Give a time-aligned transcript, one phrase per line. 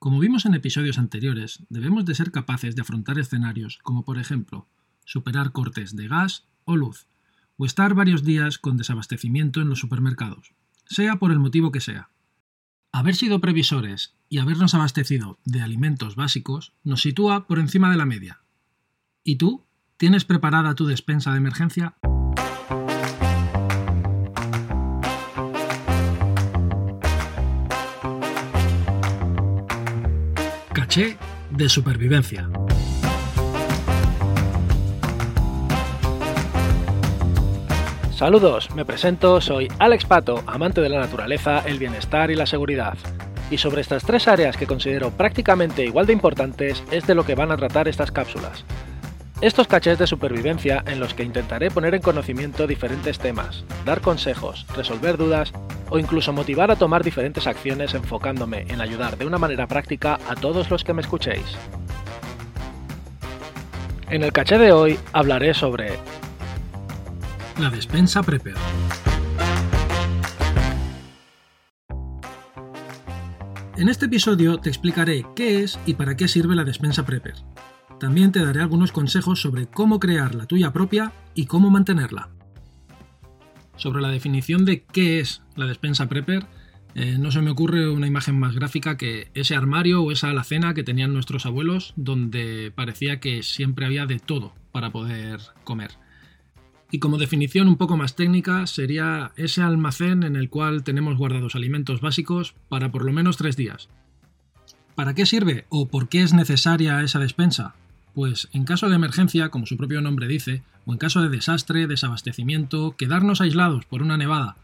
[0.00, 4.66] Como vimos en episodios anteriores, debemos de ser capaces de afrontar escenarios como por ejemplo
[5.04, 7.06] superar cortes de gas o luz,
[7.58, 10.54] o estar varios días con desabastecimiento en los supermercados,
[10.86, 12.08] sea por el motivo que sea.
[12.92, 18.06] Haber sido previsores y habernos abastecido de alimentos básicos nos sitúa por encima de la
[18.06, 18.40] media.
[19.22, 19.66] ¿Y tú?
[19.98, 21.98] ¿Tienes preparada tu despensa de emergencia?
[31.50, 32.48] De supervivencia.
[38.12, 42.98] Saludos, me presento, soy Alex Pato, amante de la naturaleza, el bienestar y la seguridad.
[43.52, 47.36] Y sobre estas tres áreas que considero prácticamente igual de importantes es de lo que
[47.36, 48.64] van a tratar estas cápsulas.
[49.40, 54.66] Estos cachés de supervivencia en los que intentaré poner en conocimiento diferentes temas, dar consejos,
[54.76, 55.54] resolver dudas
[55.88, 60.34] o incluso motivar a tomar diferentes acciones enfocándome en ayudar de una manera práctica a
[60.34, 61.56] todos los que me escuchéis.
[64.10, 65.98] En el caché de hoy hablaré sobre
[67.58, 68.56] la despensa Prepper.
[73.78, 77.36] En este episodio te explicaré qué es y para qué sirve la despensa Prepper.
[78.00, 82.30] También te daré algunos consejos sobre cómo crear la tuya propia y cómo mantenerla.
[83.76, 86.46] Sobre la definición de qué es la despensa Prepper,
[86.94, 90.72] eh, no se me ocurre una imagen más gráfica que ese armario o esa alacena
[90.72, 95.90] que tenían nuestros abuelos donde parecía que siempre había de todo para poder comer.
[96.90, 101.54] Y como definición un poco más técnica, sería ese almacén en el cual tenemos guardados
[101.54, 103.90] alimentos básicos para por lo menos tres días.
[104.94, 107.74] ¿Para qué sirve o por qué es necesaria esa despensa?
[108.14, 111.86] Pues en caso de emergencia, como su propio nombre dice, o en caso de desastre,
[111.86, 114.56] desabastecimiento, quedarnos aislados por una nevada,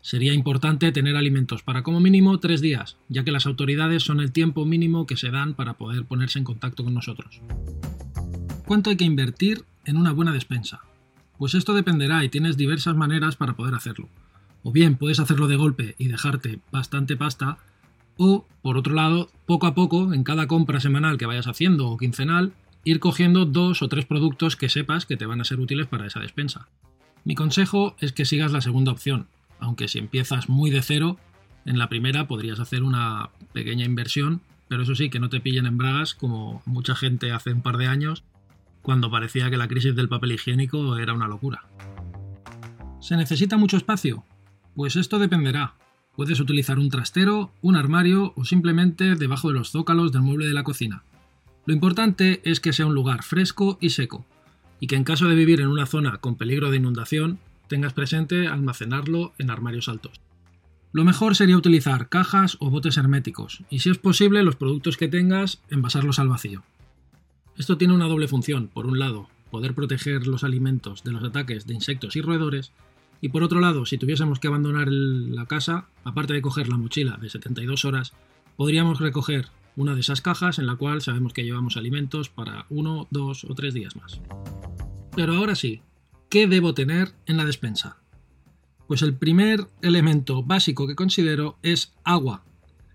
[0.00, 4.32] sería importante tener alimentos para como mínimo tres días, ya que las autoridades son el
[4.32, 7.40] tiempo mínimo que se dan para poder ponerse en contacto con nosotros.
[8.66, 10.80] ¿Cuánto hay que invertir en una buena despensa?
[11.38, 14.08] Pues esto dependerá y tienes diversas maneras para poder hacerlo.
[14.62, 17.58] O bien puedes hacerlo de golpe y dejarte bastante pasta,
[18.16, 21.98] o por otro lado, poco a poco, en cada compra semanal que vayas haciendo o
[21.98, 22.52] quincenal,
[22.84, 26.06] ir cogiendo dos o tres productos que sepas que te van a ser útiles para
[26.06, 26.68] esa despensa.
[27.24, 29.26] Mi consejo es que sigas la segunda opción,
[29.58, 31.18] aunque si empiezas muy de cero,
[31.64, 35.66] en la primera podrías hacer una pequeña inversión, pero eso sí, que no te pillen
[35.66, 38.22] en bragas como mucha gente hace un par de años
[38.82, 41.64] cuando parecía que la crisis del papel higiénico era una locura.
[43.00, 44.24] ¿Se necesita mucho espacio?
[44.74, 45.74] Pues esto dependerá.
[46.16, 50.54] Puedes utilizar un trastero, un armario o simplemente debajo de los zócalos del mueble de
[50.54, 51.02] la cocina.
[51.66, 54.26] Lo importante es que sea un lugar fresco y seco,
[54.80, 57.38] y que en caso de vivir en una zona con peligro de inundación,
[57.68, 60.20] tengas presente almacenarlo en armarios altos.
[60.92, 65.08] Lo mejor sería utilizar cajas o botes herméticos, y si es posible los productos que
[65.08, 66.62] tengas, envasarlos al vacío.
[67.56, 68.68] Esto tiene una doble función.
[68.68, 72.72] Por un lado, poder proteger los alimentos de los ataques de insectos y roedores.
[73.20, 77.16] Y por otro lado, si tuviésemos que abandonar la casa, aparte de coger la mochila
[77.16, 78.12] de 72 horas,
[78.56, 83.08] podríamos recoger una de esas cajas en la cual sabemos que llevamos alimentos para uno,
[83.10, 84.20] dos o tres días más.
[85.16, 85.82] Pero ahora sí,
[86.28, 87.98] ¿qué debo tener en la despensa?
[88.86, 92.44] Pues el primer elemento básico que considero es agua,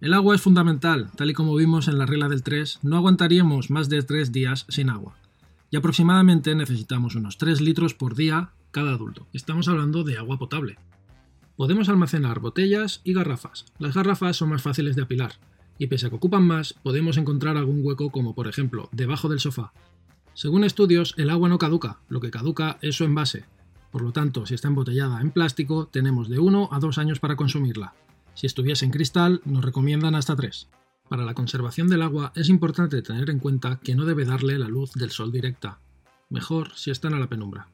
[0.00, 3.68] el agua es fundamental, tal y como vimos en la regla del 3, no aguantaríamos
[3.68, 5.14] más de 3 días sin agua.
[5.70, 9.26] Y aproximadamente necesitamos unos 3 litros por día cada adulto.
[9.34, 10.78] Estamos hablando de agua potable.
[11.54, 13.66] Podemos almacenar botellas y garrafas.
[13.78, 15.32] Las garrafas son más fáciles de apilar,
[15.80, 19.40] y pese a que ocupan más, podemos encontrar algún hueco como por ejemplo debajo del
[19.40, 19.72] sofá.
[20.34, 23.46] Según estudios, el agua no caduca, lo que caduca es su envase.
[23.90, 27.34] Por lo tanto, si está embotellada en plástico, tenemos de 1 a 2 años para
[27.34, 27.94] consumirla.
[28.34, 30.68] Si estuviese en cristal, nos recomiendan hasta 3.
[31.08, 34.68] Para la conservación del agua es importante tener en cuenta que no debe darle la
[34.68, 35.80] luz del sol directa.
[36.28, 37.68] Mejor si están a la penumbra.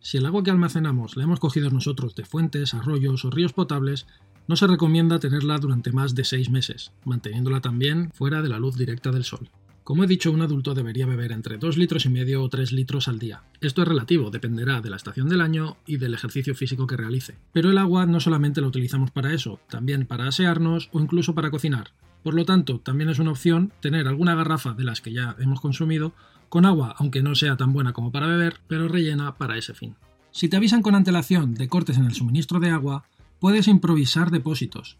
[0.00, 4.06] Si el agua que almacenamos la hemos cogido nosotros de fuentes, arroyos o ríos potables,
[4.46, 8.76] no se recomienda tenerla durante más de 6 meses, manteniéndola también fuera de la luz
[8.76, 9.48] directa del sol.
[9.84, 13.06] Como he dicho, un adulto debería beber entre 2 litros y medio o 3 litros
[13.06, 13.42] al día.
[13.60, 17.36] Esto es relativo, dependerá de la estación del año y del ejercicio físico que realice.
[17.52, 21.50] Pero el agua no solamente la utilizamos para eso, también para asearnos o incluso para
[21.50, 21.92] cocinar.
[22.22, 25.60] Por lo tanto, también es una opción tener alguna garrafa de las que ya hemos
[25.60, 26.14] consumido
[26.48, 29.96] con agua, aunque no sea tan buena como para beber, pero rellena para ese fin.
[30.30, 33.04] Si te avisan con antelación de cortes en el suministro de agua,
[33.44, 34.96] puedes improvisar depósitos.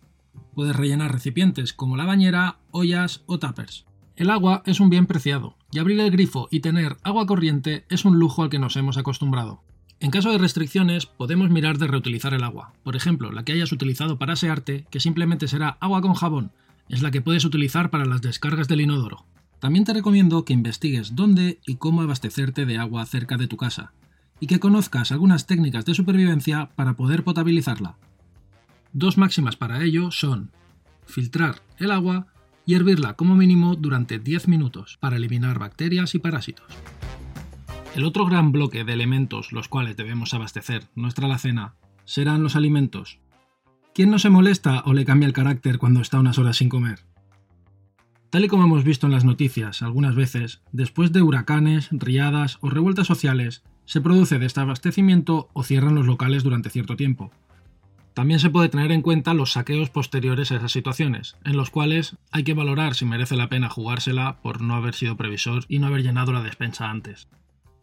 [0.54, 3.86] Puedes rellenar recipientes como la bañera, ollas o tuppers.
[4.16, 8.04] El agua es un bien preciado, y abrir el grifo y tener agua corriente es
[8.04, 9.62] un lujo al que nos hemos acostumbrado.
[9.98, 13.72] En caso de restricciones, podemos mirar de reutilizar el agua, por ejemplo, la que hayas
[13.72, 16.52] utilizado para asearte, que simplemente será agua con jabón,
[16.90, 19.24] es la que puedes utilizar para las descargas del inodoro.
[19.58, 23.94] También te recomiendo que investigues dónde y cómo abastecerte de agua cerca de tu casa,
[24.38, 27.96] y que conozcas algunas técnicas de supervivencia para poder potabilizarla.
[28.96, 30.52] Dos máximas para ello son
[31.04, 32.28] filtrar el agua
[32.64, 36.72] y hervirla como mínimo durante 10 minutos para eliminar bacterias y parásitos.
[37.96, 41.74] El otro gran bloque de elementos los cuales debemos abastecer nuestra alacena
[42.04, 43.18] serán los alimentos.
[43.94, 47.00] ¿Quién no se molesta o le cambia el carácter cuando está unas horas sin comer?
[48.30, 52.70] Tal y como hemos visto en las noticias algunas veces, después de huracanes, riadas o
[52.70, 57.32] revueltas sociales, se produce desabastecimiento o cierran los locales durante cierto tiempo.
[58.14, 62.16] También se puede tener en cuenta los saqueos posteriores a esas situaciones, en los cuales
[62.30, 65.88] hay que valorar si merece la pena jugársela por no haber sido previsor y no
[65.88, 67.26] haber llenado la despensa antes.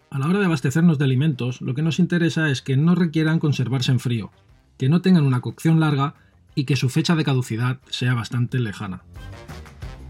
[0.09, 3.39] A la hora de abastecernos de alimentos, lo que nos interesa es que no requieran
[3.39, 4.31] conservarse en frío,
[4.77, 6.15] que no tengan una cocción larga
[6.55, 9.03] y que su fecha de caducidad sea bastante lejana.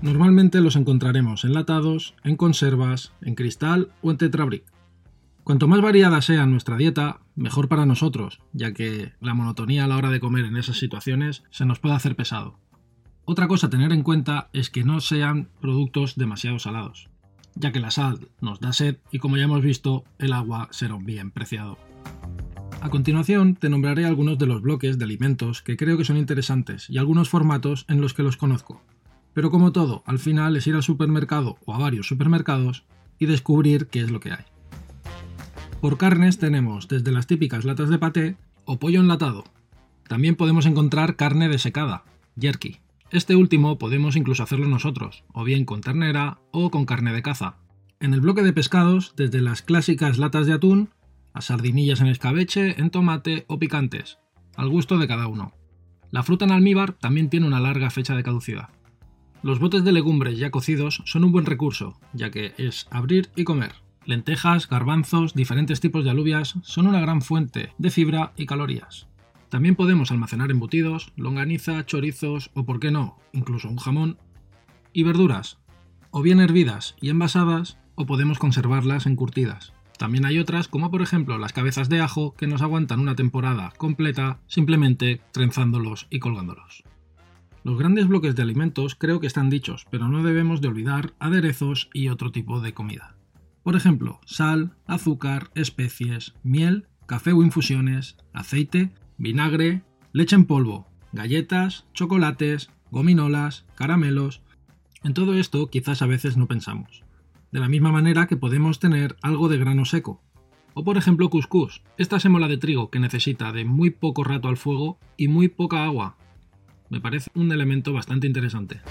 [0.03, 4.63] Normalmente los encontraremos enlatados, en conservas, en cristal o en tetrabric.
[5.43, 9.97] Cuanto más variada sea nuestra dieta, mejor para nosotros, ya que la monotonía a la
[9.97, 12.59] hora de comer en esas situaciones se nos puede hacer pesado.
[13.25, 17.09] Otra cosa a tener en cuenta es que no sean productos demasiado salados,
[17.55, 20.97] ya que la sal nos da sed y como ya hemos visto, el agua será
[20.97, 21.77] bien preciado.
[22.81, 26.89] A continuación te nombraré algunos de los bloques de alimentos que creo que son interesantes
[26.89, 28.81] y algunos formatos en los que los conozco,
[29.33, 32.83] pero como todo, al final es ir al supermercado o a varios supermercados
[33.17, 34.45] y descubrir qué es lo que hay.
[35.81, 39.45] Por carnes tenemos desde las típicas latas de paté o pollo enlatado.
[40.07, 42.03] También podemos encontrar carne desecada,
[42.39, 42.77] jerky.
[43.09, 47.55] Este último podemos incluso hacerlo nosotros, o bien con ternera o con carne de caza.
[47.99, 50.89] En el bloque de pescados, desde las clásicas latas de atún
[51.33, 54.19] a sardinillas en escabeche, en tomate o picantes,
[54.55, 55.55] al gusto de cada uno.
[56.11, 58.69] La fruta en almíbar también tiene una larga fecha de caducidad.
[59.41, 63.45] Los botes de legumbres ya cocidos son un buen recurso, ya que es abrir y
[63.45, 63.71] comer.
[64.03, 69.07] Lentejas, garbanzos, diferentes tipos de alubias son una gran fuente de fibra y calorías.
[69.49, 74.17] También podemos almacenar embutidos, longaniza, chorizos o, por qué no, incluso un jamón.
[74.91, 75.59] Y verduras,
[76.09, 79.73] o bien hervidas y envasadas, o podemos conservarlas encurtidas.
[79.99, 83.71] También hay otras, como por ejemplo las cabezas de ajo, que nos aguantan una temporada
[83.77, 86.83] completa simplemente trenzándolos y colgándolos.
[87.63, 91.89] Los grandes bloques de alimentos creo que están dichos, pero no debemos de olvidar aderezos
[91.93, 93.15] y otro tipo de comida.
[93.63, 101.85] Por ejemplo, sal, azúcar, especies, miel, café o infusiones, aceite, vinagre, leche en polvo, galletas,
[101.93, 104.41] chocolates, gominolas, caramelos.
[105.03, 107.03] En todo esto quizás a veces no pensamos.
[107.51, 110.23] De la misma manera que podemos tener algo de grano seco.
[110.73, 114.57] O por ejemplo cuscús, esta semola de trigo que necesita de muy poco rato al
[114.57, 116.15] fuego y muy poca agua,
[116.89, 118.81] me parece un elemento bastante interesante.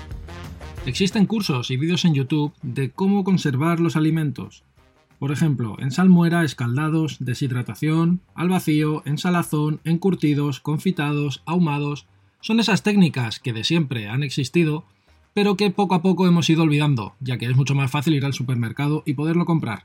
[0.86, 4.64] Existen cursos y vídeos en YouTube de cómo conservar los alimentos.
[5.18, 12.06] Por ejemplo, en salmuera, escaldados, deshidratación, al vacío, en salazón, encurtidos, confitados, ahumados.
[12.40, 14.86] Son esas técnicas que de siempre han existido,
[15.34, 18.24] pero que poco a poco hemos ido olvidando, ya que es mucho más fácil ir
[18.24, 19.84] al supermercado y poderlo comprar.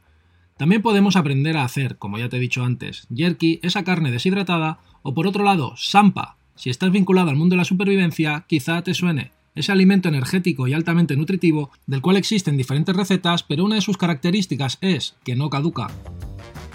[0.55, 4.79] También podemos aprender a hacer, como ya te he dicho antes, jerky, esa carne deshidratada,
[5.03, 8.93] o por otro lado, sampa, si estás vinculado al mundo de la supervivencia, quizá te
[8.93, 9.34] suene.
[9.55, 13.97] Ese alimento energético y altamente nutritivo, del cual existen diferentes recetas, pero una de sus
[13.97, 15.87] características es que no caduca.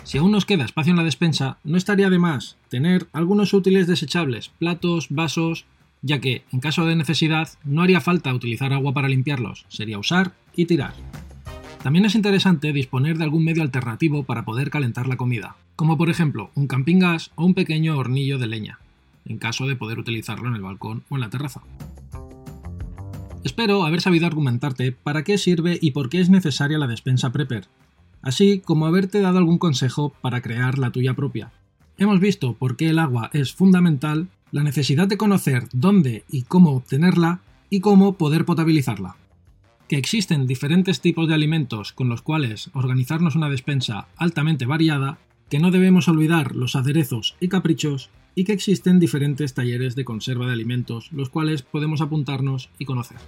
[0.03, 3.87] Si aún nos queda espacio en la despensa, no estaría de más tener algunos útiles
[3.87, 5.67] desechables, platos, vasos,
[6.01, 10.33] ya que, en caso de necesidad, no haría falta utilizar agua para limpiarlos, sería usar
[10.57, 10.95] y tirar.
[11.83, 16.09] También es interesante disponer de algún medio alternativo para poder calentar la comida, como por
[16.09, 18.79] ejemplo un camping gas o un pequeño hornillo de leña
[19.27, 21.63] en caso de poder utilizarlo en el balcón o en la terraza.
[23.43, 27.69] Espero haber sabido argumentarte para qué sirve y por qué es necesaria la despensa Prepper,
[28.21, 31.51] así como haberte dado algún consejo para crear la tuya propia.
[31.97, 36.73] Hemos visto por qué el agua es fundamental, la necesidad de conocer dónde y cómo
[36.73, 39.17] obtenerla y cómo poder potabilizarla.
[39.89, 45.19] Que existen diferentes tipos de alimentos con los cuales organizarnos una despensa altamente variada,
[45.51, 50.47] que no debemos olvidar los aderezos y caprichos y que existen diferentes talleres de conserva
[50.47, 53.19] de alimentos, los cuales podemos apuntarnos y conocer.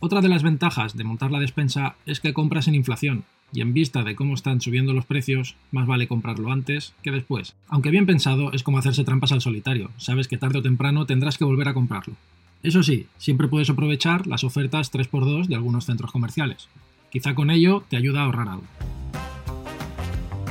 [0.00, 3.72] Otra de las ventajas de montar la despensa es que compras en inflación, y en
[3.72, 7.54] vista de cómo están subiendo los precios, más vale comprarlo antes que después.
[7.68, 11.38] Aunque bien pensado, es como hacerse trampas al solitario, sabes que tarde o temprano tendrás
[11.38, 12.16] que volver a comprarlo.
[12.64, 16.68] Eso sí, siempre puedes aprovechar las ofertas 3x2 de algunos centros comerciales.
[17.10, 18.66] Quizá con ello te ayuda a ahorrar algo.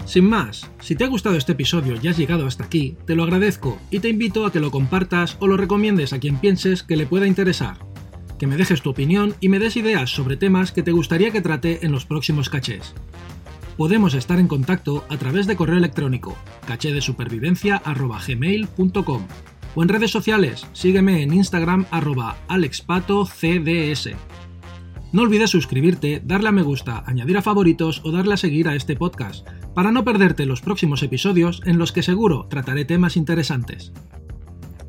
[0.05, 3.24] Sin más, si te ha gustado este episodio y has llegado hasta aquí, te lo
[3.24, 6.98] agradezco y te invito a que lo compartas o lo recomiendes a quien pienses que
[6.98, 7.77] le pueda interesar.
[8.43, 11.39] que me dejes tu opinión y me des ideas sobre temas que te gustaría que
[11.39, 12.93] trate en los próximos cachés.
[13.77, 16.36] Podemos estar en contacto a través de correo electrónico
[16.67, 19.27] cachedesupervivencia.gmail.com
[19.75, 24.10] o en redes sociales, sígueme en Instagram arroba alexpatocds.
[25.13, 28.75] No olvides suscribirte, darle a me gusta, añadir a favoritos o darle a seguir a
[28.75, 33.91] este podcast, para no perderte los próximos episodios en los que seguro trataré temas interesantes.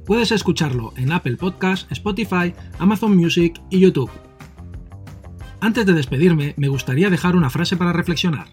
[0.06, 4.10] Puedes escucharlo en Apple Podcast, Spotify, Amazon Music y YouTube.
[5.60, 8.48] Antes de despedirme, me gustaría dejar una frase para reflexionar.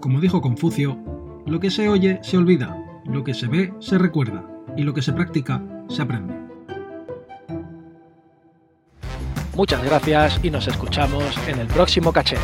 [0.00, 0.98] Como dijo Confucio,
[1.46, 5.02] lo que se oye se olvida, lo que se ve se recuerda y lo que
[5.02, 6.34] se practica se aprende.
[9.54, 12.38] Muchas gracias y nos escuchamos en el próximo caché.